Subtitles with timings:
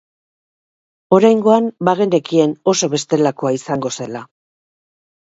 [1.17, 4.23] Oraingoan, bagenekien oso bestelakoa izango zela.